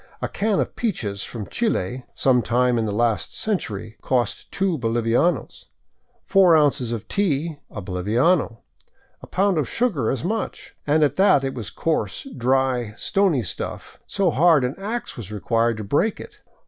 [0.19, 5.65] A can of peaches from Chile— some time in the last century— cost two bolivianos;
[6.25, 8.61] four ounces of tea, a boliviano,
[9.21, 13.43] a pound of sugar as much, and at that it was a coarse, dirty, stony
[13.43, 16.41] stuff, so hard an ax was required to break it.